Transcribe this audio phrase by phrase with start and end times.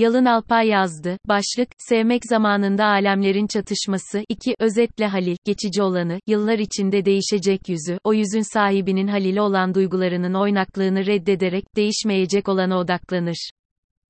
[0.00, 1.18] Yalın Alpay yazdı.
[1.28, 4.24] Başlık, Sevmek zamanında alemlerin çatışması.
[4.28, 4.54] 2.
[4.58, 11.06] Özetle Halil, geçici olanı, yıllar içinde değişecek yüzü, o yüzün sahibinin Halil'e olan duygularının oynaklığını
[11.06, 13.50] reddederek, değişmeyecek olana odaklanır.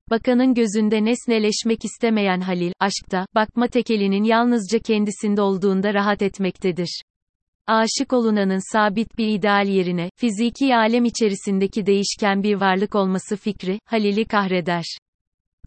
[0.09, 7.01] Bakanın gözünde nesneleşmek istemeyen Halil, aşkta, bakma tekelinin yalnızca kendisinde olduğunda rahat etmektedir.
[7.67, 14.25] Aşık olunanın sabit bir ideal yerine, fiziki alem içerisindeki değişken bir varlık olması fikri, Halil'i
[14.25, 14.85] kahreder.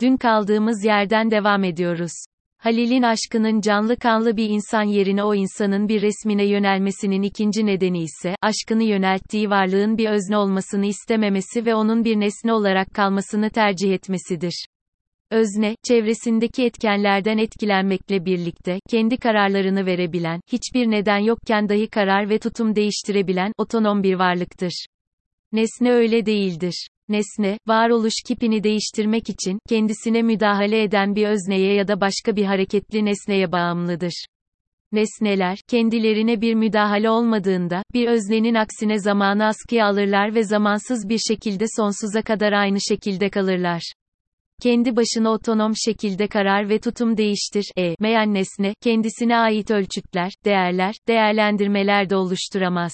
[0.00, 2.12] Dün kaldığımız yerden devam ediyoruz.
[2.58, 8.36] Halil'in aşkının canlı kanlı bir insan yerine o insanın bir resmine yönelmesinin ikinci nedeni ise,
[8.42, 14.66] aşkını yönelttiği varlığın bir özne olmasını istememesi ve onun bir nesne olarak kalmasını tercih etmesidir.
[15.30, 22.76] Özne, çevresindeki etkenlerden etkilenmekle birlikte, kendi kararlarını verebilen, hiçbir neden yokken dahi karar ve tutum
[22.76, 24.86] değiştirebilen, otonom bir varlıktır.
[25.52, 26.88] Nesne öyle değildir.
[27.08, 33.04] Nesne, varoluş kipini değiştirmek için, kendisine müdahale eden bir özneye ya da başka bir hareketli
[33.04, 34.24] nesneye bağımlıdır.
[34.92, 41.64] Nesneler, kendilerine bir müdahale olmadığında, bir öznenin aksine zamanı askıya alırlar ve zamansız bir şekilde
[41.76, 43.92] sonsuza kadar aynı şekilde kalırlar.
[44.62, 50.94] Kendi başına otonom şekilde karar ve tutum değiştir, e, meyen nesne, kendisine ait ölçütler, değerler,
[51.08, 52.92] değerlendirmeler de oluşturamaz.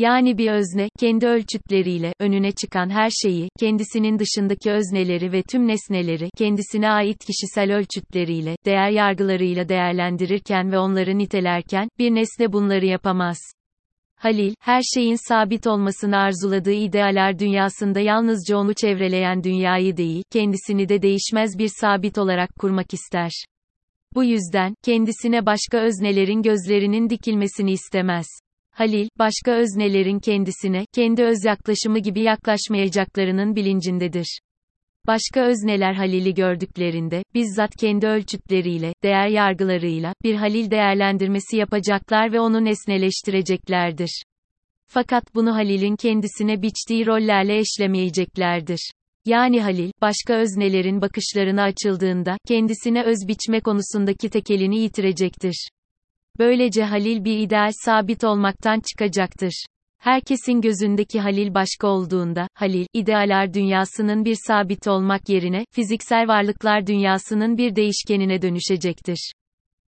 [0.00, 6.30] Yani bir özne, kendi ölçütleriyle, önüne çıkan her şeyi, kendisinin dışındaki özneleri ve tüm nesneleri,
[6.38, 13.38] kendisine ait kişisel ölçütleriyle, değer yargılarıyla değerlendirirken ve onları nitelerken, bir nesne bunları yapamaz.
[14.16, 21.02] Halil, her şeyin sabit olmasını arzuladığı idealer dünyasında yalnızca onu çevreleyen dünyayı değil, kendisini de
[21.02, 23.30] değişmez bir sabit olarak kurmak ister.
[24.14, 28.26] Bu yüzden, kendisine başka öznelerin gözlerinin dikilmesini istemez.
[28.80, 34.40] Halil, başka öznelerin kendisine, kendi öz yaklaşımı gibi yaklaşmayacaklarının bilincindedir.
[35.06, 42.64] Başka özneler Halil'i gördüklerinde, bizzat kendi ölçütleriyle, değer yargılarıyla, bir Halil değerlendirmesi yapacaklar ve onu
[42.64, 44.22] nesneleştireceklerdir.
[44.86, 48.90] Fakat bunu Halil'in kendisine biçtiği rollerle eşlemeyeceklerdir.
[49.24, 55.68] Yani Halil, başka öznelerin bakışlarına açıldığında, kendisine öz biçme konusundaki tekelini yitirecektir.
[56.40, 59.64] Böylece Halil bir ideal sabit olmaktan çıkacaktır.
[59.98, 67.58] Herkesin gözündeki Halil başka olduğunda, Halil, idealer dünyasının bir sabit olmak yerine, fiziksel varlıklar dünyasının
[67.58, 69.32] bir değişkenine dönüşecektir.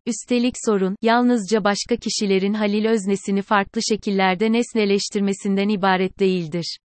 [0.06, 6.78] Üstelik sorun, yalnızca başka kişilerin Halil öznesini farklı şekillerde nesneleştirmesinden ibaret değildir.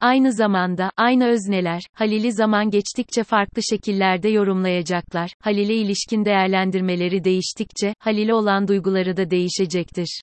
[0.00, 8.34] Aynı zamanda, aynı özneler, Halil'i zaman geçtikçe farklı şekillerde yorumlayacaklar, Halil'e ilişkin değerlendirmeleri değiştikçe, Halil'e
[8.34, 10.20] olan duyguları da değişecektir.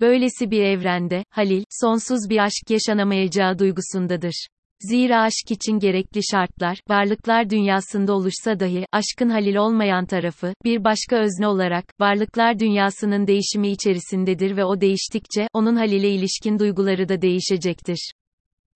[0.00, 4.46] Böylesi bir evrende, Halil, sonsuz bir aşk yaşanamayacağı duygusundadır.
[4.80, 11.16] Zira aşk için gerekli şartlar, varlıklar dünyasında oluşsa dahi, aşkın Halil olmayan tarafı, bir başka
[11.16, 18.12] özne olarak, varlıklar dünyasının değişimi içerisindedir ve o değiştikçe, onun Halil'e ilişkin duyguları da değişecektir.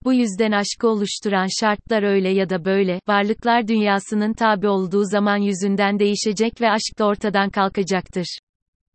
[0.05, 5.99] Bu yüzden aşkı oluşturan şartlar öyle ya da böyle, varlıklar dünyasının tabi olduğu zaman yüzünden
[5.99, 8.39] değişecek ve aşk da ortadan kalkacaktır.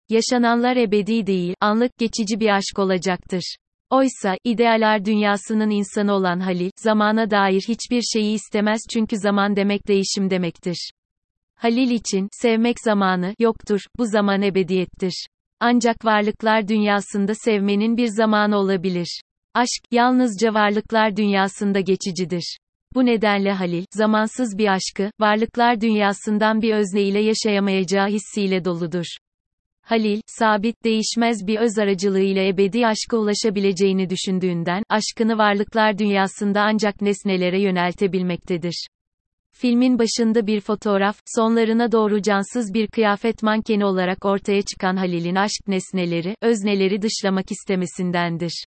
[0.10, 3.56] Yaşananlar ebedi değil, anlık geçici bir aşk olacaktır.
[3.90, 10.30] Oysa, idealar dünyasının insanı olan Halil, zamana dair hiçbir şeyi istemez çünkü zaman demek değişim
[10.30, 10.92] demektir.
[11.56, 15.26] Halil için, sevmek zamanı, yoktur, bu zaman ebediyettir.
[15.60, 19.22] Ancak varlıklar dünyasında sevmenin bir zamanı olabilir.
[19.56, 22.58] Aşk, yalnızca varlıklar dünyasında geçicidir.
[22.96, 29.06] Bu nedenle Halil, zamansız bir aşkı, varlıklar dünyasından bir özne ile yaşayamayacağı hissiyle doludur.
[29.82, 37.62] Halil, sabit değişmez bir öz aracılığıyla ebedi aşka ulaşabileceğini düşündüğünden, aşkını varlıklar dünyasında ancak nesnelere
[37.62, 38.88] yöneltebilmektedir.
[39.52, 45.68] Filmin başında bir fotoğraf, sonlarına doğru cansız bir kıyafet mankeni olarak ortaya çıkan Halil'in aşk
[45.68, 48.66] nesneleri, özneleri dışlamak istemesindendir.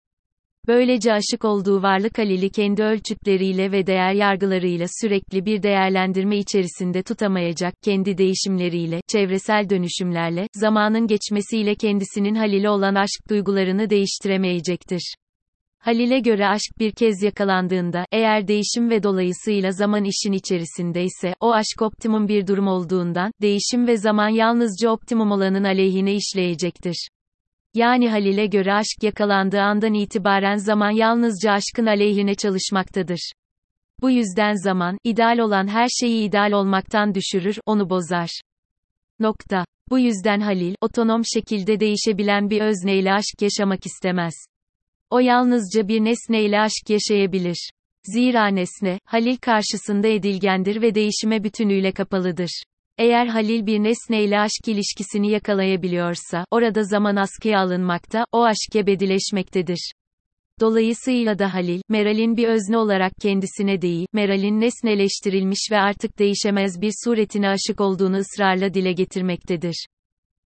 [0.68, 7.74] Böylece aşık olduğu varlık Halil'i kendi ölçütleriyle ve değer yargılarıyla sürekli bir değerlendirme içerisinde tutamayacak,
[7.82, 15.14] kendi değişimleriyle, çevresel dönüşümlerle, zamanın geçmesiyle kendisinin Halil'e olan aşk duygularını değiştiremeyecektir.
[15.78, 21.52] Halil'e göre aşk bir kez yakalandığında, eğer değişim ve dolayısıyla zaman işin içerisinde ise, o
[21.52, 27.08] aşk optimum bir durum olduğundan, değişim ve zaman yalnızca optimum olanın aleyhine işleyecektir.
[27.74, 33.32] Yani Halil'e göre aşk yakalandığı andan itibaren zaman yalnızca aşkın aleyhine çalışmaktadır.
[34.00, 38.40] Bu yüzden zaman, ideal olan her şeyi ideal olmaktan düşürür, onu bozar.
[39.20, 39.64] Nokta.
[39.90, 44.34] Bu yüzden Halil, otonom şekilde değişebilen bir özneyle aşk yaşamak istemez.
[45.10, 47.70] O yalnızca bir nesneyle aşk yaşayabilir.
[48.04, 52.62] Zira nesne, Halil karşısında edilgendir ve değişime bütünüyle kapalıdır.
[52.98, 59.92] Eğer Halil bir nesneyle aşk ilişkisini yakalayabiliyorsa, orada zaman askıya alınmakta, o aşk ebedileşmektedir.
[60.60, 66.92] Dolayısıyla da Halil, Meral'in bir özne olarak kendisine değil, Meral'in nesneleştirilmiş ve artık değişemez bir
[67.04, 69.86] suretine aşık olduğunu ısrarla dile getirmektedir.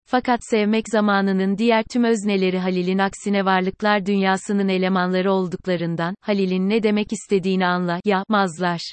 [0.05, 7.13] Fakat sevmek zamanının diğer tüm özneleri Halil'in aksine varlıklar dünyasının elemanları olduklarından, Halil'in ne demek
[7.13, 8.93] istediğini anla, yapmazlar.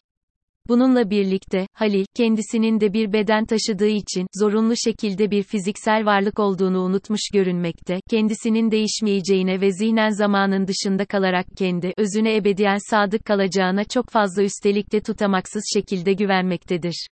[0.69, 6.79] Bununla birlikte, Halil, kendisinin de bir beden taşıdığı için, zorunlu şekilde bir fiziksel varlık olduğunu
[6.79, 14.09] unutmuş görünmekte, kendisinin değişmeyeceğine ve zihnen zamanın dışında kalarak kendi, özüne ebediyen sadık kalacağına çok
[14.09, 17.07] fazla üstelik de tutamaksız şekilde güvenmektedir.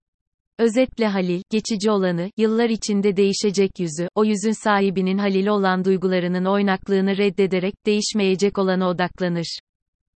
[0.59, 7.17] Özetle Halil, geçici olanı, yıllar içinde değişecek yüzü, o yüzün sahibinin Halil'e olan duygularının oynaklığını
[7.17, 9.59] reddederek, değişmeyecek olana odaklanır.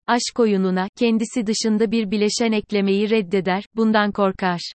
[0.09, 4.73] Aşk oyununa, kendisi dışında bir bileşen eklemeyi reddeder, bundan korkar.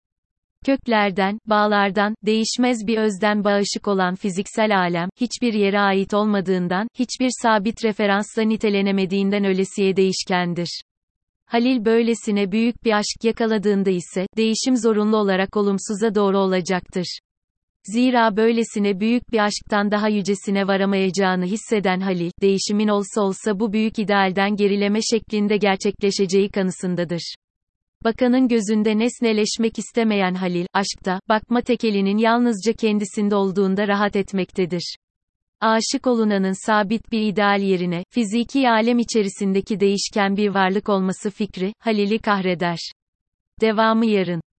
[0.66, 7.84] Köklerden, bağlardan, değişmez bir özden bağışık olan fiziksel alem, hiçbir yere ait olmadığından, hiçbir sabit
[7.84, 10.82] referansla nitelenemediğinden ölesiye değişkendir.
[11.46, 17.18] Halil böylesine büyük bir aşk yakaladığında ise, değişim zorunlu olarak olumsuza doğru olacaktır.
[17.84, 23.98] Zira böylesine büyük bir aşktan daha yücesine varamayacağını hisseden Halil, değişimin olsa olsa bu büyük
[23.98, 27.34] idealden gerileme şeklinde gerçekleşeceği kanısındadır.
[28.04, 34.96] Bakanın gözünde nesneleşmek istemeyen Halil, aşkta, bakma tekelinin yalnızca kendisinde olduğunda rahat etmektedir.
[35.60, 42.18] Aşık olunanın sabit bir ideal yerine, fiziki alem içerisindeki değişken bir varlık olması fikri, Halil'i
[42.18, 42.78] kahreder.
[43.60, 44.42] Devamı yarın.